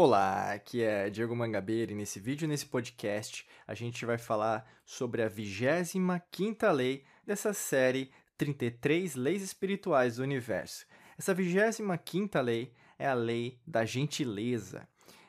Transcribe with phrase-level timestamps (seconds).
[0.00, 5.24] Olá, aqui é Diego Mangabeira e nesse vídeo, nesse podcast, a gente vai falar sobre
[5.24, 10.86] a 25ª lei dessa série 33 Leis Espirituais do Universo.
[11.18, 14.86] Essa 25ª lei é a lei da gentileza.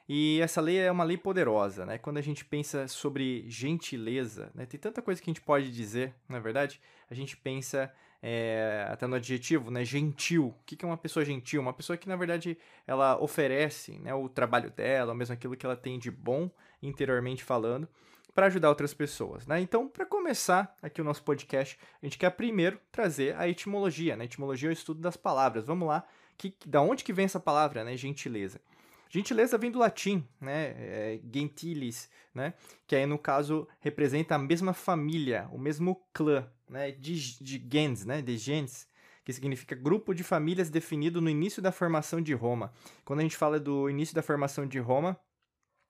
[0.08, 1.98] E essa lei é uma lei poderosa, né?
[1.98, 4.68] Quando a gente pensa sobre gentileza, né?
[4.68, 6.80] tem tanta coisa que a gente pode dizer, na é verdade,
[7.10, 7.92] a gente pensa
[8.22, 9.86] é, até no adjetivo, né?
[9.86, 10.48] Gentil.
[10.48, 11.62] O que é uma pessoa gentil?
[11.62, 15.76] Uma pessoa que, na verdade, ela oferece né, o trabalho dela, mesmo aquilo que ela
[15.76, 16.50] tem de bom
[16.82, 17.88] interiormente falando,
[18.34, 19.60] para ajudar outras pessoas, né?
[19.60, 24.26] Então, para começar aqui o nosso podcast, a gente quer primeiro trazer a etimologia, né?
[24.26, 25.66] Etimologia é o estudo das palavras.
[25.66, 26.06] Vamos lá,
[26.38, 27.98] que, da onde que vem essa palavra, né?
[27.98, 28.62] Gentileza.
[29.10, 30.68] Gentileza vem do latim, né?
[30.78, 32.54] É, gentilis, né?
[32.86, 36.92] Que aí no caso representa a mesma família, o mesmo clã, né?
[36.92, 38.22] De, de gens, né?
[38.22, 38.88] De gens,
[39.26, 42.72] que significa grupo de famílias definido no início da formação de Roma.
[43.04, 45.20] Quando a gente fala do início da formação de Roma,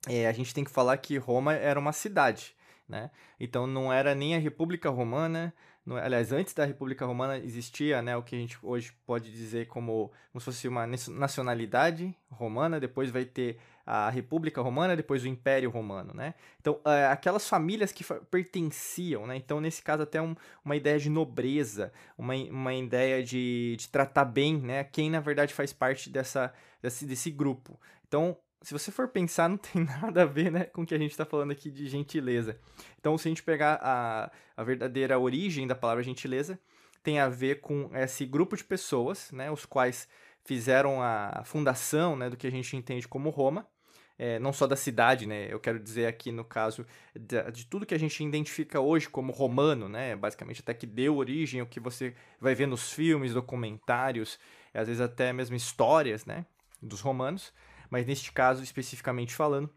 [0.08, 2.56] é, a gente tem que falar que Roma era uma cidade,
[2.88, 3.12] né?
[3.38, 5.54] Então não era nem a República Romana,
[5.96, 10.12] aliás, antes da República Romana existia né, o que a gente hoje pode dizer como,
[10.32, 15.72] como se fosse uma nacionalidade romana, depois vai ter a República Romana, depois o Império
[15.72, 16.36] Romano, né?
[16.62, 19.36] Então, é, aquelas famílias que pertenciam, né?
[19.36, 24.26] Então, nesse caso, até um, uma ideia de nobreza, uma, uma ideia de, de tratar
[24.26, 24.84] bem, né?
[24.84, 27.80] Quem, na verdade, faz parte dessa, desse, desse grupo.
[28.08, 30.98] Então, se você for pensar, não tem nada a ver né, com o que a
[30.98, 32.60] gente está falando aqui de gentileza.
[33.00, 36.60] Então, se a gente pegar a, a verdadeira origem da palavra gentileza,
[37.02, 40.08] tem a ver com esse grupo de pessoas, né, os quais
[40.44, 43.68] fizeram a fundação né, do que a gente entende como Roma,
[44.18, 45.48] é, não só da cidade, né?
[45.50, 49.32] Eu quero dizer aqui no caso de, de, tudo que a gente identifica hoje como
[49.32, 50.14] romano, né?
[50.14, 54.38] Basicamente até que deu origem ao que você vai ver nos filmes, documentários,
[54.74, 56.46] às vezes até mesmo histórias, né?
[56.82, 57.54] Dos romanos
[57.90, 59.70] mas neste caso especificamente falando,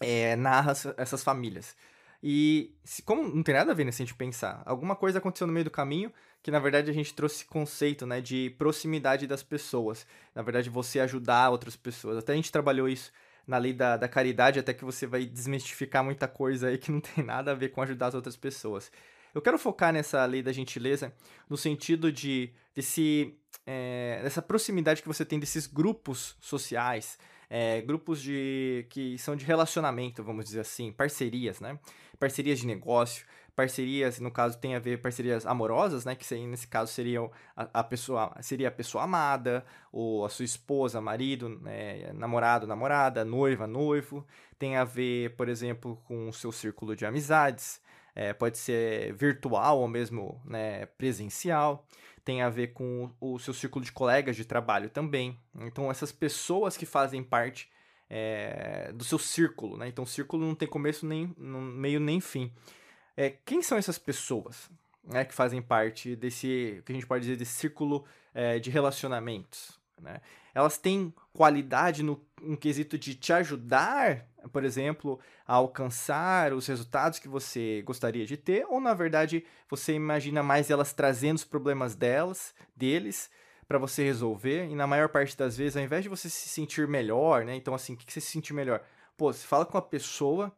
[0.00, 1.76] é, narra essas famílias.
[2.22, 5.18] E se, como não tem nada a ver, né, se a gente pensar, alguma coisa
[5.18, 6.12] aconteceu no meio do caminho
[6.46, 10.06] que na verdade a gente trouxe conceito, né, de proximidade das pessoas.
[10.32, 12.16] Na verdade, você ajudar outras pessoas.
[12.18, 13.10] Até a gente trabalhou isso
[13.44, 17.00] na lei da, da caridade, até que você vai desmistificar muita coisa aí que não
[17.00, 18.92] tem nada a ver com ajudar as outras pessoas.
[19.34, 21.12] Eu quero focar nessa lei da gentileza
[21.50, 27.18] no sentido de desse, é, dessa proximidade que você tem desses grupos sociais,
[27.50, 31.78] é, grupos de que são de relacionamento, vamos dizer assim, parcerias, né?
[32.18, 36.92] Parcerias de negócio, parcerias, no caso tem a ver parcerias amorosas, né, que nesse caso
[36.92, 42.66] seriam a, a, pessoa seria a pessoa amada, ou a sua esposa, marido, né, namorado,
[42.66, 44.26] namorada, noiva, noivo,
[44.58, 47.80] tem a ver, por exemplo, com o seu círculo de amizades,
[48.16, 51.86] é, pode ser virtual ou mesmo né, presencial,
[52.24, 55.38] tem a ver com o seu círculo de colegas de trabalho também.
[55.60, 57.70] Então, essas pessoas que fazem parte
[58.08, 59.86] é, do seu círculo, né?
[59.86, 62.50] Então, círculo não tem começo, nem meio, nem fim.
[63.16, 64.70] É, quem são essas pessoas
[65.04, 68.04] né, que fazem parte desse, que a gente pode dizer, desse círculo
[68.34, 69.78] é, de relacionamentos?
[70.00, 70.20] Né?
[70.54, 77.18] Elas têm qualidade no, no quesito de te ajudar, por exemplo, a alcançar os resultados
[77.18, 81.94] que você gostaria de ter, ou na verdade você imagina mais elas trazendo os problemas
[81.94, 83.30] delas, deles,
[83.66, 86.86] para você resolver, e na maior parte das vezes, ao invés de você se sentir
[86.86, 87.56] melhor, né?
[87.56, 88.80] Então, assim, o que você se sentir melhor?
[89.16, 90.52] Pô, você fala com a pessoa,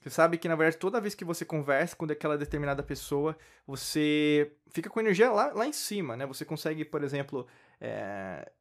[0.00, 4.52] você sabe que, na verdade, toda vez que você conversa com aquela determinada pessoa, você
[4.70, 6.26] fica com energia lá, lá em cima, né?
[6.26, 7.46] Você consegue, por exemplo,
[7.80, 8.52] é,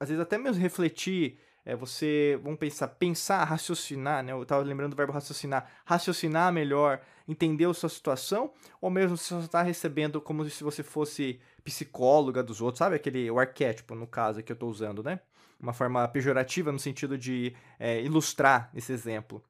[0.00, 4.32] às vezes até mesmo refletir, é, você, vamos pensar, pensar, raciocinar, né?
[4.32, 9.34] Eu estava lembrando do verbo raciocinar, raciocinar melhor, entender a sua situação, ou mesmo se
[9.34, 12.96] você está recebendo como se você fosse psicóloga dos outros, sabe?
[12.96, 15.20] Aquele, o arquétipo, no caso, que eu estou usando, né?
[15.60, 19.44] Uma forma pejorativa no sentido de é, ilustrar esse exemplo.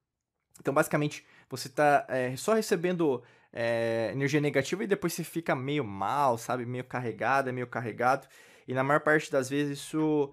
[0.59, 3.23] Então, basicamente, você está é, só recebendo
[3.53, 6.67] é, energia negativa e depois você fica meio mal, sabe?
[6.67, 8.27] Meio carregado, meio carregado.
[8.69, 10.31] E na maior parte das vezes isso.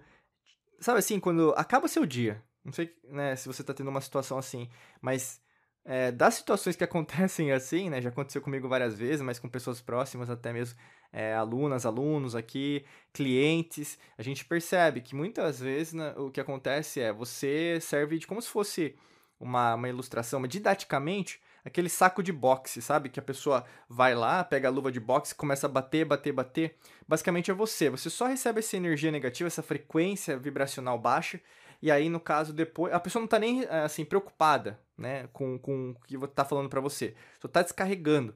[0.78, 2.42] Sabe assim, quando acaba seu dia.
[2.62, 4.68] Não sei né, se você tá tendo uma situação assim,
[5.00, 5.40] mas
[5.84, 8.02] é, das situações que acontecem assim, né?
[8.02, 10.78] Já aconteceu comigo várias vezes, mas com pessoas próximas, até mesmo
[11.12, 17.00] é, alunas, alunos aqui, clientes, a gente percebe que muitas vezes né, o que acontece
[17.00, 18.94] é você serve de como se fosse
[19.40, 23.08] uma, uma ilustração, mas didaticamente aquele saco de boxe, sabe?
[23.08, 26.76] Que a pessoa vai lá, pega a luva de boxe, começa a bater, bater, bater.
[27.08, 27.90] Basicamente é você.
[27.90, 31.40] Você só recebe essa energia negativa, essa frequência vibracional baixa.
[31.82, 32.94] E aí, no caso, depois.
[32.94, 35.28] A pessoa não tá nem assim preocupada, né?
[35.32, 37.16] Com, com o que tá falando para você.
[37.40, 38.32] Só tá descarregando.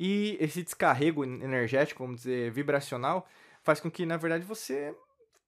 [0.00, 3.28] E esse descarrego energético, vamos dizer, vibracional,
[3.62, 4.94] faz com que, na verdade, você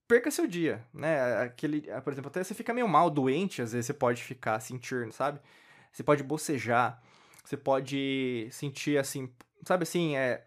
[0.06, 1.42] perca seu dia, né?
[1.42, 5.10] Aquele, por exemplo, até você fica meio mal, doente, às vezes você pode ficar sentindo,
[5.10, 5.40] sabe?
[5.90, 7.02] Você pode bocejar,
[7.44, 9.30] você pode sentir assim,
[9.64, 10.44] sabe assim, é,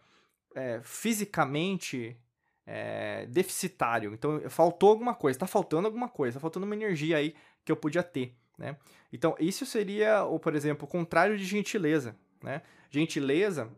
[0.55, 2.17] é fisicamente
[2.65, 4.13] é, deficitário.
[4.13, 7.77] Então, faltou alguma coisa, tá faltando alguma coisa, tá faltando uma energia aí que eu
[7.77, 8.75] podia ter, né?
[9.13, 12.61] Então, isso seria, ou, por exemplo, o contrário de gentileza, né?
[12.89, 13.71] Gentileza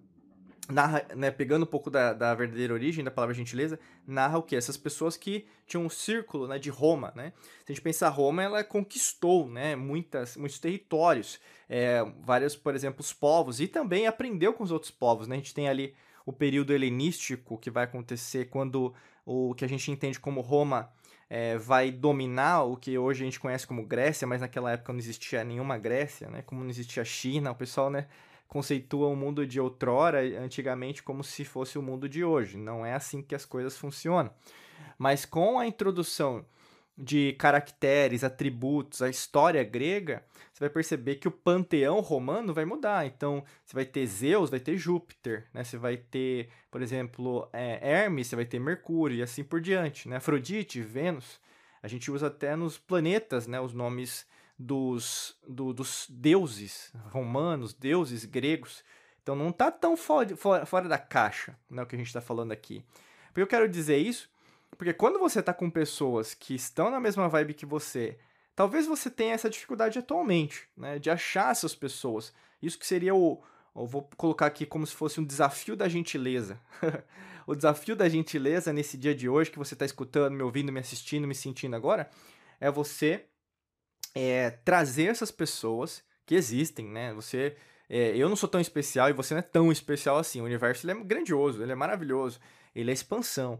[0.69, 4.55] narra, né, pegando um pouco da, da verdadeira origem da palavra gentileza, narra o que?
[4.55, 7.33] Essas pessoas que tinham um círculo né, de Roma, né?
[7.65, 13.01] Se a gente pensar, Roma, ela conquistou né, muitas, muitos territórios, é, vários, por exemplo,
[13.01, 15.35] os povos, e também aprendeu com os outros povos, né?
[15.35, 15.95] A gente tem ali
[16.25, 18.93] o período helenístico que vai acontecer quando
[19.25, 20.91] o que a gente entende como Roma
[21.29, 24.99] é, vai dominar o que hoje a gente conhece como Grécia, mas naquela época não
[24.99, 26.41] existia nenhuma Grécia, né?
[26.41, 28.07] Como não existia China, o pessoal, né?
[28.49, 32.57] Conceitua o mundo de outrora, antigamente, como se fosse o mundo de hoje.
[32.57, 34.33] Não é assim que as coisas funcionam.
[34.97, 36.43] Mas com a introdução
[36.97, 43.05] de caracteres, atributos, a história grega, você vai perceber que o panteão romano vai mudar.
[43.05, 45.63] Então, você vai ter Zeus, vai ter Júpiter, né?
[45.63, 50.09] Você vai ter, por exemplo, é, Hermes, você vai ter Mercúrio e assim por diante,
[50.09, 50.17] né?
[50.17, 51.39] Afrodite, Vênus.
[51.81, 53.61] A gente usa até nos planetas, né?
[53.61, 54.27] Os nomes
[54.59, 58.83] dos, do, dos deuses romanos, deuses gregos.
[59.23, 62.19] Então não está tão fora, fora, fora, da caixa, né, o que a gente está
[62.19, 62.83] falando aqui.
[63.27, 64.29] Porque eu quero dizer isso,
[64.77, 68.19] porque quando você está com pessoas que estão na mesma vibe que você,
[68.53, 72.33] talvez você tenha essa dificuldade atualmente, né, de achar essas pessoas.
[72.61, 73.41] Isso que seria o,
[73.73, 76.59] eu vou colocar aqui como se fosse um desafio da gentileza.
[77.47, 80.81] o desafio da gentileza nesse dia de hoje que você está escutando, me ouvindo, me
[80.81, 82.09] assistindo, me sentindo agora,
[82.59, 83.25] é você
[84.15, 87.13] é, trazer essas pessoas que existem, né?
[87.13, 87.55] Você,
[87.89, 90.41] é, eu não sou tão especial e você não é tão especial assim.
[90.41, 92.39] O universo é grandioso, ele é maravilhoso,
[92.75, 93.59] ele é expansão.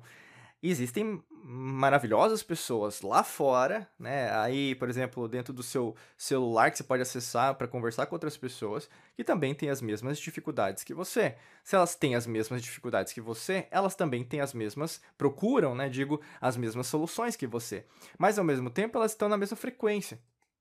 [0.61, 4.29] E existem maravilhosas pessoas lá fora, né?
[4.39, 8.35] Aí, por exemplo, dentro do seu celular que você pode acessar para conversar com outras
[8.35, 11.35] pessoas que também têm as mesmas dificuldades que você.
[11.63, 15.87] Se elas têm as mesmas dificuldades que você, elas também têm as mesmas, procuram, né?
[15.87, 17.85] Digo, as mesmas soluções que você.
[18.17, 20.19] Mas ao mesmo tempo, elas estão na mesma frequência.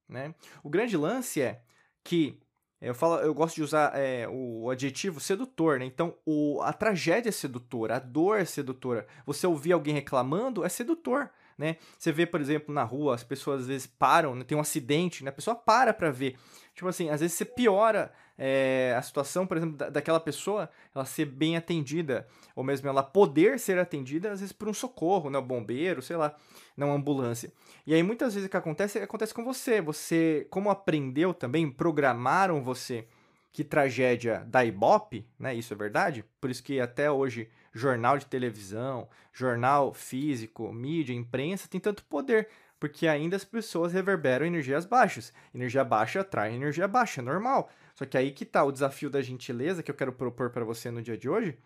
[0.08, 0.34] Né?
[0.62, 1.62] O grande lance é
[2.02, 2.40] que
[2.80, 5.84] eu, falo, eu gosto de usar é, o adjetivo sedutor, né?
[5.84, 9.06] Então, o, a tragédia é sedutora, a dor é sedutora.
[9.26, 11.28] Você ouvir alguém reclamando é sedutor,
[11.58, 11.76] né?
[11.98, 14.44] Você vê, por exemplo, na rua, as pessoas às vezes param, né?
[14.44, 15.30] tem um acidente, né?
[15.30, 16.36] A pessoa para pra ver.
[16.72, 21.04] Tipo assim, às vezes você piora é, a situação, por exemplo, da, daquela pessoa, ela
[21.04, 25.38] ser bem atendida, ou mesmo ela poder ser atendida, às vezes por um socorro, né?
[25.38, 26.36] Um bombeiro, sei lá,
[26.76, 27.52] não ambulância.
[27.84, 29.80] E aí muitas vezes o que acontece, acontece com você.
[29.80, 33.08] Você, como aprendeu também, programaram você
[33.52, 35.52] que tragédia da Ibope, né?
[35.52, 36.24] Isso é verdade?
[36.40, 42.48] Por isso que até hoje jornal de televisão, jornal físico, mídia, imprensa tem tanto poder,
[42.78, 45.32] porque ainda as pessoas reverberam energias baixas.
[45.54, 47.70] Energia baixa atrai energia baixa, é normal.
[47.94, 50.90] Só que aí que tá o desafio da gentileza que eu quero propor para você
[50.90, 51.58] no dia de hoje,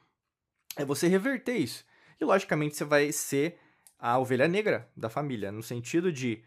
[0.76, 1.84] é você reverter isso.
[2.20, 3.58] E logicamente você vai ser
[3.98, 6.42] a ovelha negra da família, no sentido de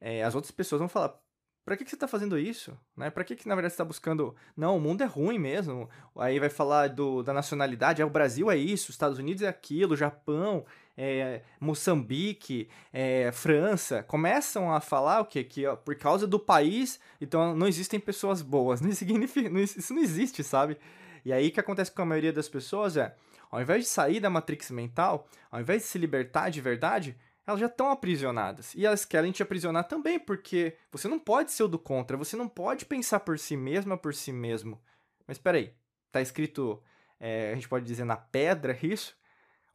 [0.00, 1.18] é, as outras pessoas vão falar:
[1.68, 2.74] para que, que você está fazendo isso?
[2.96, 3.10] Né?
[3.10, 4.34] Para que, que na verdade você está buscando?
[4.56, 5.86] Não, o mundo é ruim mesmo.
[6.16, 9.48] Aí vai falar do, da nacionalidade: é, o Brasil é isso, os Estados Unidos é
[9.48, 10.64] aquilo, Japão,
[10.96, 15.44] é, Moçambique, é, França, começam a falar o quê?
[15.44, 18.80] Que ó, por causa do país, então não existem pessoas boas.
[18.88, 20.78] Não significa, não, isso não existe, sabe?
[21.22, 23.14] E aí o que acontece com a maioria das pessoas é,
[23.50, 27.14] ao invés de sair da matrix mental, ao invés de se libertar de verdade,
[27.48, 28.74] elas já estão aprisionadas.
[28.74, 32.36] E elas querem te aprisionar também, porque você não pode ser o do contra, você
[32.36, 34.80] não pode pensar por si mesma por si mesmo.
[35.26, 35.72] Mas espera aí,
[36.12, 36.82] tá escrito,
[37.18, 39.16] é, a gente pode dizer na pedra isso?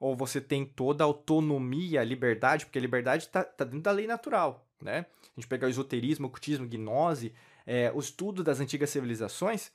[0.03, 3.91] ou você tem toda a autonomia, a liberdade, porque a liberdade está tá dentro da
[3.91, 5.05] lei natural, né?
[5.23, 7.33] A gente pegar o esoterismo, o ocultismo, gnose,
[7.65, 9.71] é, o estudo das antigas civilizações,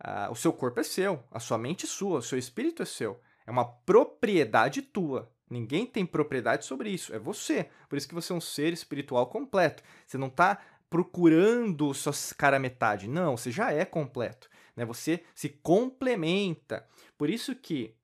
[0.00, 2.84] ah, o seu corpo é seu, a sua mente é sua, o seu espírito é
[2.84, 3.20] seu.
[3.46, 5.32] É uma propriedade tua.
[5.48, 7.68] Ninguém tem propriedade sobre isso, é você.
[7.88, 9.82] Por isso que você é um ser espiritual completo.
[10.06, 10.58] Você não está
[10.88, 13.08] procurando sua cara metade.
[13.08, 14.48] Não, você já é completo.
[14.76, 14.84] Né?
[14.84, 16.86] Você se complementa.
[17.18, 17.94] Por isso que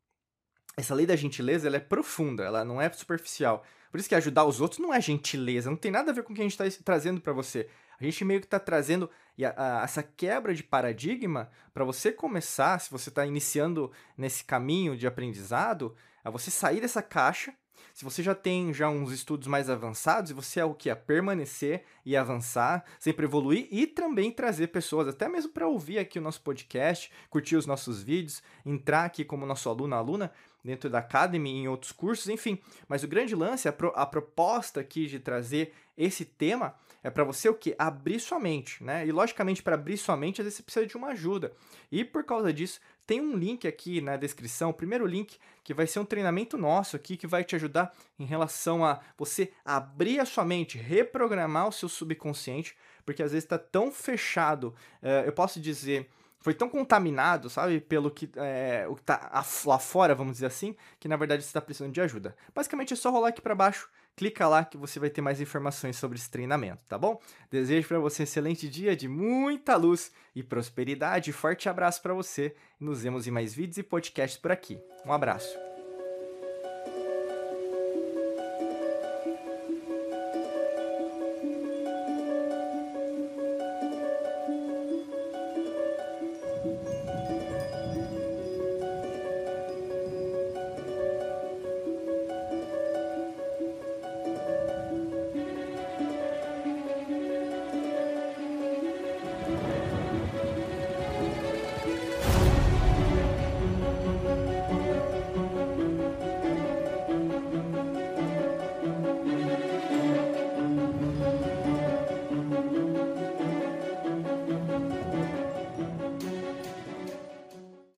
[0.77, 3.65] essa lei da gentileza ela é profunda, ela não é superficial.
[3.91, 6.33] Por isso que ajudar os outros não é gentileza, não tem nada a ver com
[6.33, 7.69] o que a gente está trazendo para você.
[8.00, 9.11] A gente meio que está trazendo
[9.45, 14.97] a, a, essa quebra de paradigma para você começar, se você está iniciando nesse caminho
[14.97, 17.52] de aprendizado, a você sair dessa caixa.
[17.92, 20.90] Se você já tem já uns estudos mais avançados, você é o que?
[20.90, 26.19] É permanecer e avançar, sempre evoluir e também trazer pessoas, até mesmo para ouvir aqui
[26.19, 30.33] o nosso podcast, curtir os nossos vídeos, entrar aqui como nosso aluno aluna
[30.64, 32.59] dentro da Academy em outros cursos, enfim.
[32.88, 37.25] Mas o grande lance, a, pro, a proposta aqui de trazer esse tema é para
[37.25, 37.75] você o que?
[37.79, 39.07] Abrir sua mente, né?
[39.07, 41.52] E logicamente, para abrir sua mente, às vezes você precisa de uma ajuda.
[41.90, 45.87] E por causa disso, tem um link aqui na descrição, o primeiro link, que vai
[45.87, 50.25] ser um treinamento nosso aqui, que vai te ajudar em relação a você abrir a
[50.25, 55.59] sua mente, reprogramar o seu subconsciente, porque às vezes está tão fechado, uh, eu posso
[55.59, 56.09] dizer
[56.41, 60.75] foi tão contaminado, sabe, pelo que é, o que tá lá fora, vamos dizer assim,
[60.99, 62.35] que na verdade você está precisando de ajuda.
[62.55, 65.97] Basicamente é só rolar aqui para baixo, clica lá que você vai ter mais informações
[65.97, 67.21] sobre esse treinamento, tá bom?
[67.51, 71.33] Desejo para você um excelente dia de muita luz e prosperidade.
[71.33, 74.79] Forte abraço para você nos vemos em mais vídeos e podcasts por aqui.
[75.05, 75.70] Um abraço.